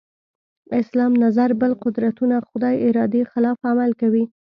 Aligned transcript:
اسلام 0.81 1.13
نظر 1.23 1.49
بل 1.61 1.71
قدرتونه 1.83 2.35
خدای 2.49 2.75
ارادې 2.87 3.21
خلاف 3.31 3.57
عمل 3.71 3.91
کوي. 4.01 4.23